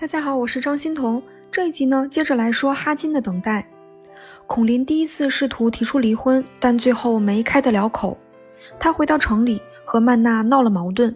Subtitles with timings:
[0.00, 1.22] 大家好，我是张欣彤。
[1.50, 3.68] 这一集呢，接着来说哈金的等待。
[4.46, 8.16] 孔林第一次试图提出离婚，但最后没开得了口。
[8.78, 11.14] 他回到城里和曼娜闹了矛盾，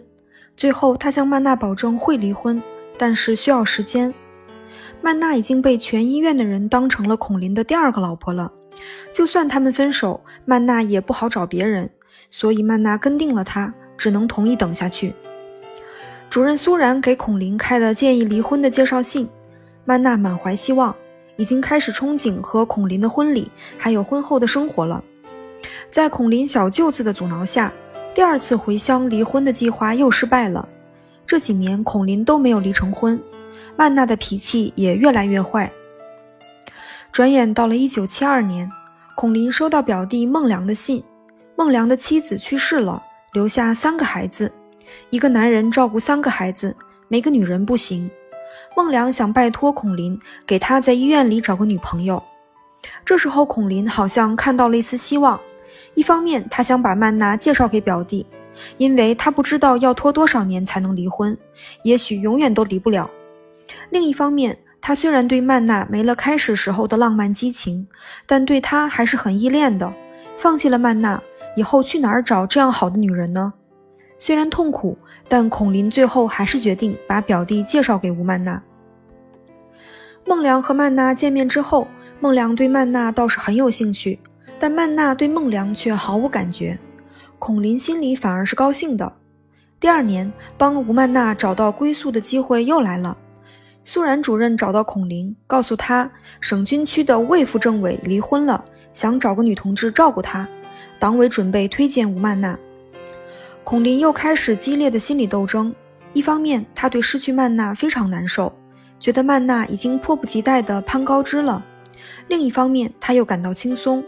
[0.55, 2.61] 最后他向曼娜保证会离婚，
[2.95, 4.13] 但是需要时间。
[5.01, 8.53] 曼娜已经被全医院的人当成了孔林的第二个老婆了，
[9.11, 11.89] 就算他们分手，曼娜也不好找别人，
[12.29, 15.15] 所以曼娜跟定了他，只能同意等下去。
[16.35, 19.29] 主任苏然给孔林开了建议离婚的介绍信，
[19.85, 20.93] 曼娜满怀希望，
[21.37, 25.01] 已经开始憧憬和孔林的婚礼，还有婚后的生活了。
[25.89, 27.71] 在孔林小舅子的阻挠下，
[28.13, 30.67] 第二次回乡离婚的计划又失败了。
[31.25, 33.17] 这几年孔林都没有离成婚，
[33.77, 35.71] 曼娜的脾气也越来越坏。
[37.13, 38.69] 转眼到了一九七二年，
[39.15, 41.01] 孔林收到表弟孟良的信，
[41.55, 44.51] 孟良的妻子去世了，留下三个孩子。
[45.09, 46.75] 一个男人照顾三个孩子，
[47.07, 48.09] 没个女人不行。
[48.75, 52.21] 孟良想拜托孔林给他在医院里找个女朋友。
[53.03, 55.39] 这时候，孔林好像看到了一丝希望。
[55.93, 58.25] 一方面，他想把曼娜介绍给表弟，
[58.77, 61.37] 因为他不知道要拖多少年才能离婚，
[61.83, 63.09] 也许永远都离不了。
[63.89, 67.87] 另一方面，他虽然对曼娜没了开始时候的浪漫激情，
[68.25, 69.91] 但对她还是很依恋的。
[70.37, 71.21] 放弃了曼娜
[71.55, 73.53] 以后，去哪儿找这样好的女人呢？
[74.17, 78.61] 虽然痛苦，但孔林最后还是决定把表弟介绍给吴曼娜。
[80.25, 81.87] 孟良和曼娜见面之后，
[82.19, 84.19] 孟良对曼娜倒是很有兴趣，
[84.59, 86.79] 但曼娜对孟良却毫无感觉。
[87.37, 89.13] 孔林心里反而是高兴的。
[89.79, 93.15] 第二年，帮吴曼娜找到归宿的机会又来了。
[93.83, 100.47] 苏然主任找到孔林，告诉他省军区的魏副政委离婚了，想找个女同志照顾他。
[100.97, 102.57] 党委准备推荐吴曼娜。
[103.65, 105.73] 孔林又开始激烈的心理斗争。
[106.13, 108.53] 一方面，他对失去曼娜非常难受，
[108.99, 111.59] 觉得曼娜已经迫不及待地攀高枝了；
[112.27, 114.03] 另一方面，他又感到轻松，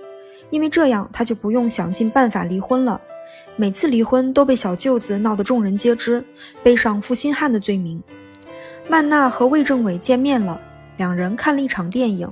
[0.52, 3.01] 因为这样他就不用想尽办法离婚了。
[3.56, 6.23] 每次离婚都被小舅子闹得众人皆知，
[6.62, 8.01] 背上负心汉的罪名。
[8.88, 10.62] 曼娜和魏政委见面了，
[10.97, 12.31] 两人看了一场电影。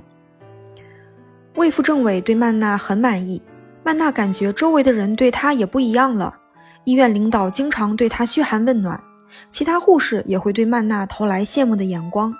[1.56, 3.42] 魏副政委对曼娜很满意，
[3.82, 6.38] 曼娜感觉周围的人对她也不一样了。
[6.86, 9.02] 医院领导经常对他嘘寒问暖，
[9.50, 12.32] 其他护士也会对曼娜投来羡慕的眼光。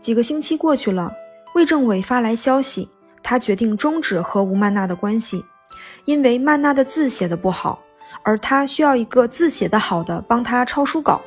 [0.00, 1.12] 几个星期过去了，
[1.54, 2.88] 魏政委发来消息，
[3.22, 5.44] 他决定终止和吴曼娜的关系，
[6.04, 7.78] 因为曼娜的字写的不好，
[8.24, 11.20] 而他需要一个字写得好的帮他抄书稿。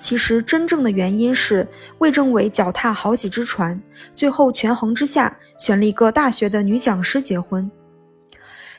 [0.00, 1.66] 其实真正的原因是
[1.98, 3.80] 魏政委脚踏好几只船，
[4.16, 7.70] 最后权衡之下选了一个大学的女讲师结婚。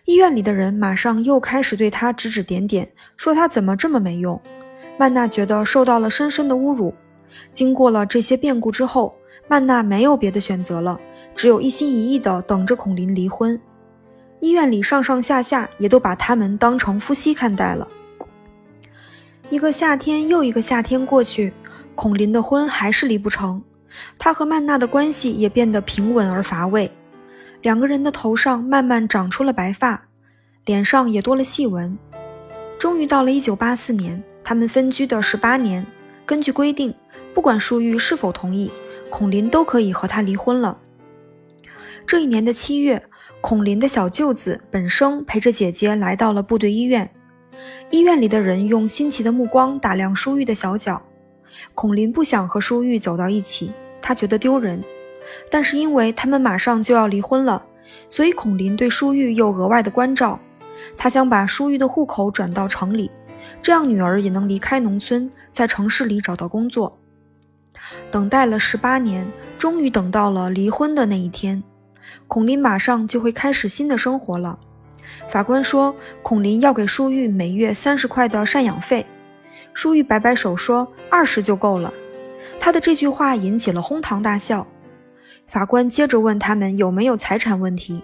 [0.06, 4.40] 医院里的人马上又开始对他指指点点，说他怎么这么没用。
[4.98, 6.94] 曼娜觉得受到了深深的侮辱。
[7.54, 9.16] 经过了这些变故之后，
[9.48, 11.00] 曼娜没有别的选择了，
[11.36, 13.60] 只有一心一意地等着孔林离婚。
[14.42, 17.88] 医院里上上下下也都把他们当成夫妻看待了。
[19.50, 21.54] 一个夏天又一个夏天过去，
[21.96, 23.62] 孔林的婚还是离不成，
[24.20, 26.92] 他和曼娜的关系也变得平稳而乏味。
[27.64, 30.04] 两个人的头上慢慢长出了白发，
[30.66, 31.98] 脸上也多了细纹。
[32.78, 35.86] 终于到了一九八四年，他们分居的十八年，
[36.26, 36.94] 根据规定，
[37.34, 38.70] 不管舒玉是否同意，
[39.10, 40.78] 孔林都可以和他离婚了。
[42.06, 43.02] 这一年的七月，
[43.40, 47.10] 孔林的小舅子本生陪着姐姐来到了部队医院。
[47.92, 51.02] 医院里的人用新奇的目光打量舒玉的小脚。
[51.74, 54.84] 孔林不想和舒玉走到一起，他觉得丢人。
[55.50, 57.64] 但是因为他们马上就要离婚了，
[58.10, 60.40] 所以孔林对舒玉又额外的关照。
[60.98, 63.10] 他想把舒玉的户口转到城里，
[63.62, 66.98] 这样女儿也能离开农村，在城市里找到工作。
[68.12, 71.62] 等待了十八年，终于等到了离婚的那一天。
[72.28, 74.58] 孔林马上就会开始新的生活了。
[75.30, 79.06] 法官说，孔林要给舒玉每月三十块的赡养费。
[79.74, 81.94] 舒玉摆摆手说：“二十就够了。”
[82.60, 84.66] 他的这句话引起了哄堂大笑。
[85.54, 88.02] 法官接着问他们有没有财产问题，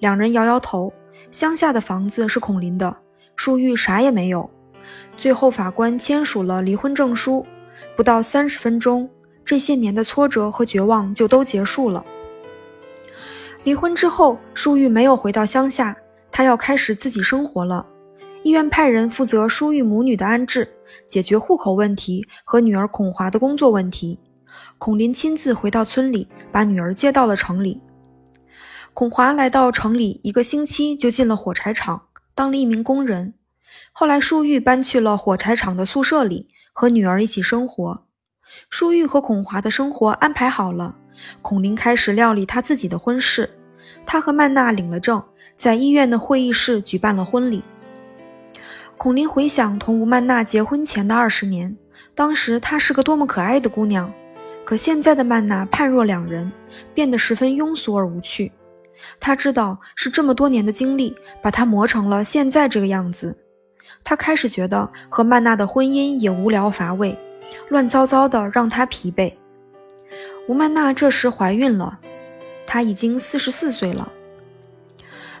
[0.00, 0.92] 两人摇摇头。
[1.30, 2.96] 乡下的房子是孔林的，
[3.36, 4.50] 舒玉啥也没有。
[5.16, 7.46] 最后，法官签署了离婚证书。
[7.96, 9.08] 不到三十分钟，
[9.44, 12.04] 这些年的挫折和绝望就都结束了。
[13.62, 15.96] 离婚之后，舒玉没有回到乡下，
[16.32, 17.86] 她要开始自己生活了。
[18.42, 20.68] 医院派人负责舒玉母女的安置，
[21.06, 24.18] 解决户口问题和女儿孔华的工作问题。
[24.78, 27.80] 孔林亲自回到村里，把女儿接到了城里。
[28.94, 32.02] 孔华来到城里一个星期，就进了火柴厂，
[32.34, 33.34] 当了一名工人。
[33.92, 38.04] 后来，舒玉搬去了火柴厂的宿舍里，和女儿一起生活。
[38.70, 40.96] 舒玉和孔华的生活安排好了，
[41.42, 43.50] 孔林开始料理他自己的婚事。
[44.04, 45.22] 他和曼娜领了证，
[45.56, 47.62] 在医院的会议室举办了婚礼。
[48.96, 51.76] 孔林回想同吴曼娜结婚前的二十年，
[52.14, 54.12] 当时她是个多么可爱的姑娘。
[54.68, 56.52] 可现在的曼娜判若两人，
[56.92, 58.52] 变得十分庸俗而无趣。
[59.18, 63.34] 他知道是这么多年的经历把她磨成了现在这个样子。
[64.04, 67.18] 他开始觉得和曼娜的婚姻也无聊乏味，
[67.70, 69.32] 乱糟糟的，让他疲惫。
[70.46, 71.98] 吴曼娜这时怀孕了，
[72.66, 74.12] 她已经四十四岁了。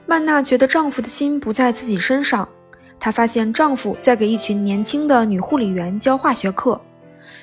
[0.06, 2.48] 曼娜觉得丈夫的心不在自己身上，
[2.98, 6.80] 她发现丈夫在给一群年轻的女护理员教化学课。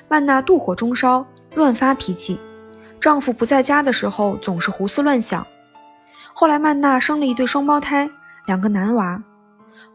[0.07, 1.23] 曼娜妒火中烧。
[1.55, 2.37] 乱发脾气，
[2.99, 5.47] 丈夫不在家的时候总是胡思乱想。
[6.33, 8.09] 后来曼娜生了一对双胞胎，
[8.45, 9.23] 两个男娃。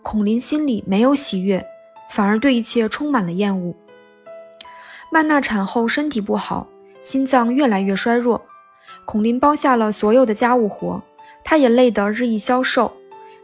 [0.03, 1.67] 孔林心里没有喜悦，
[2.11, 3.75] 反而对一切充满了厌恶。
[5.13, 6.67] 曼娜产后身体不好，
[7.03, 8.41] 心脏越来越衰弱。
[9.05, 11.03] 孔林包下了所有的家务活，
[11.45, 12.91] 他也累得日益消瘦，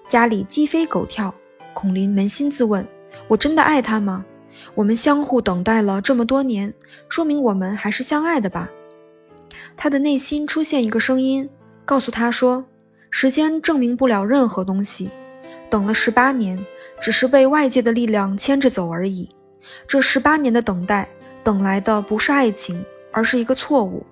[0.06, 1.34] 家里鸡飞狗跳。
[1.74, 2.86] 孔林扪心自问：
[3.28, 4.24] 我真的爱他吗？
[4.76, 6.72] 我们相互等待了这么多年，
[7.08, 8.68] 说明我们还是相爱的吧？
[9.74, 11.48] 他的内心出现一个声音，
[11.86, 12.62] 告诉他说
[13.10, 15.10] ：“时间证明不了任何东西，
[15.70, 16.62] 等了十八年，
[17.00, 19.26] 只是被外界的力量牵着走而已。
[19.88, 21.08] 这十八年的等待，
[21.42, 24.04] 等来的不是爱情，而是一个错误。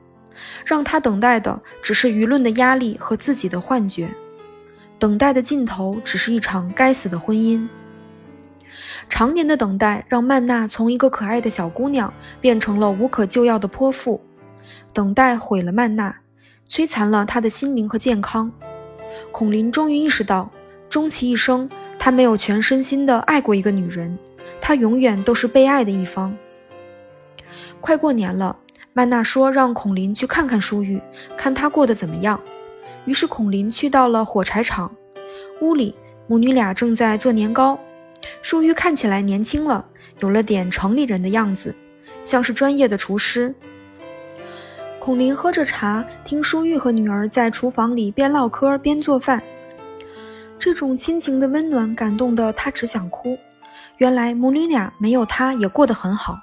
[0.65, 4.09] 让他等待的只是舆论的压力和自己的幻觉，
[4.99, 7.69] 等待的尽头只是一场该死的婚姻。”
[9.09, 14.21] 常年的等待让曼娜从一个可爱的小姑娘变成了无可救药的泼妇，
[14.93, 16.17] 等待毁了曼娜，
[16.69, 18.51] 摧残了她的心灵和健康。
[19.31, 20.51] 孔林终于意识到，
[20.89, 21.69] 终其一生，
[21.99, 24.19] 他没有全身心的爱过一个女人，
[24.61, 26.37] 他永远都是被爱的一方。
[27.81, 28.57] 快过年了，
[28.93, 31.01] 曼娜说让孔林去看看舒玉，
[31.37, 32.41] 看她过得怎么样。
[33.05, 34.91] 于是孔林去到了火柴厂，
[35.61, 35.95] 屋里
[36.27, 37.79] 母女俩正在做年糕。
[38.43, 39.85] 舒玉看起来年轻了，
[40.21, 41.75] 有了点城里人的样子，
[42.25, 43.55] 像是专业的厨师。
[44.99, 49.43] 孔林喝着茶，听舒玉和女儿在厨房里边唠嗑边做饭，
[50.59, 53.37] 这种亲情的温暖感动的他只想哭。
[53.99, 56.39] 原来母女俩没有他也过得很好。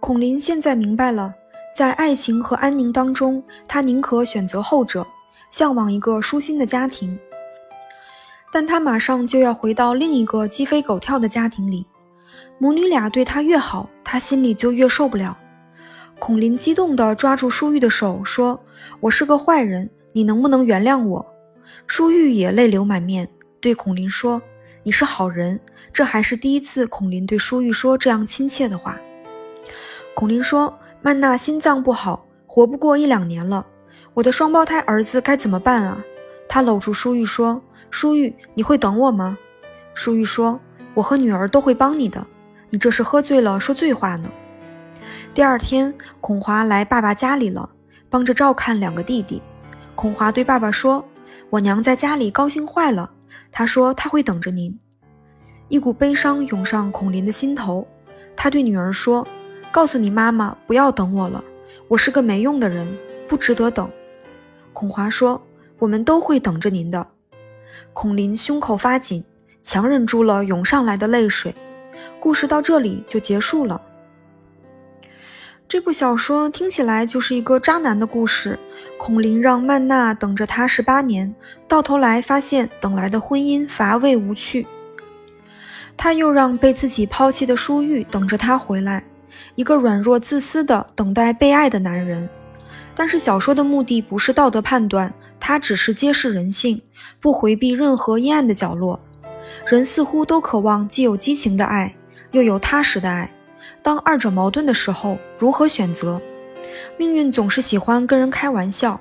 [0.00, 1.34] 孔林现在明白了，
[1.76, 5.06] 在爱情和安宁当中，他宁可选择后者，
[5.50, 7.18] 向往一个舒心的家庭。
[8.52, 11.86] 但他马上就要回到另一个鸡飞狗跳的家庭里，
[12.58, 15.36] 母女俩对他越好，他心里就越受不了。
[16.18, 18.60] 孔林激动地抓住舒玉的手说
[19.00, 21.26] ：“我是个坏人，你能不能原谅我？”
[21.86, 23.28] 舒玉也泪流满面，
[23.60, 24.42] 对孔林说
[24.82, 25.58] ：“你是好人。”
[25.92, 29.00] 这还是第一次，孔林对舒玉说这样亲切的话。
[30.14, 33.64] 孔林说：“曼娜心脏不好，活不过一两年了，
[34.14, 36.04] 我的双胞胎儿子该怎么办啊？”
[36.48, 37.62] 他搂住舒玉说。
[37.90, 39.36] 舒玉，你会等我吗？
[39.94, 40.58] 舒玉说
[40.94, 42.26] ：“我和女儿都会帮你的。”
[42.72, 44.30] 你这是喝醉了说醉话呢。
[45.34, 47.68] 第二天，孔华来爸爸家里了，
[48.08, 49.42] 帮着照看两个弟弟。
[49.96, 51.04] 孔华对爸爸说
[51.50, 53.10] ：“我娘在家里高兴坏了，
[53.50, 54.78] 她说她会等着您。”
[55.68, 57.86] 一股悲伤涌上孔林的心头，
[58.36, 59.26] 他对女儿说
[59.70, 61.44] ：“告诉你妈妈，不要等我了，
[61.88, 62.96] 我是个没用的人，
[63.28, 63.90] 不值得等。”
[64.72, 65.40] 孔华说
[65.78, 67.06] ：“我们都会等着您的。”
[67.92, 69.24] 孔林胸口发紧，
[69.62, 71.54] 强忍住了涌上来的泪水。
[72.18, 73.80] 故事到这里就结束了。
[75.68, 78.58] 这部小说听起来就是一个渣男的故事。
[78.98, 81.34] 孔林让曼娜等着他十八年，
[81.68, 84.66] 到头来发现等来的婚姻乏味无趣。
[85.96, 89.04] 他又让被自己抛弃的舒玉等着他回来，
[89.54, 92.28] 一个软弱自私的等待被爱的男人。
[92.94, 95.12] 但是小说的目的不是道德判断。
[95.42, 96.82] 它只是揭示人性，
[97.20, 99.00] 不回避任何阴暗的角落。
[99.66, 101.94] 人似乎都渴望既有激情的爱，
[102.30, 103.32] 又有踏实的爱。
[103.82, 106.20] 当二者矛盾的时候，如何选择？
[106.96, 109.00] 命运总是喜欢跟人开玩笑。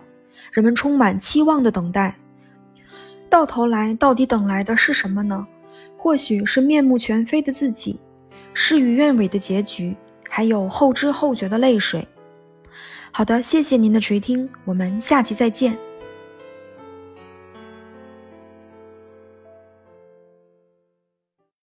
[0.51, 2.15] 人们充满期望的等待，
[3.29, 5.45] 到头来到底等来的是什么呢？
[5.95, 7.99] 或许是面目全非的自己，
[8.53, 9.95] 事与愿违的结局，
[10.27, 12.07] 还有后知后觉的泪水。
[13.11, 15.77] 好的，谢谢您的垂听，我们下期再见。